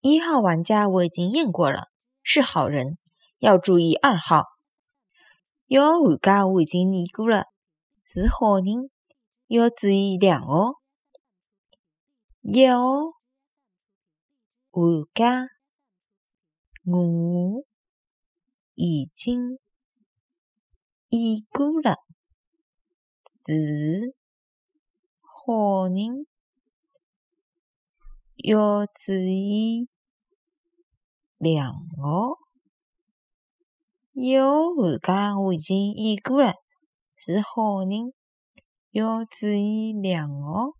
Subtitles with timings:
[0.00, 1.88] 一号玩家我已经验过了，
[2.22, 2.98] 是好人，
[3.38, 4.44] 要注意二号。
[5.66, 7.46] 一号玩家我已经验过了，
[8.06, 8.90] 是好人，
[9.48, 10.74] 要注意两号。
[12.42, 12.74] 一号
[14.70, 15.48] 玩家
[16.84, 17.64] 我
[18.74, 19.58] 已经
[21.08, 21.96] 验过了，
[23.44, 24.14] 是
[25.20, 26.24] 好人，
[28.44, 29.88] 要注意
[31.38, 32.38] 两号。
[34.12, 36.54] 一号玩家我已经验过了，
[37.16, 38.12] 是好人，
[38.90, 40.77] 要注意两号。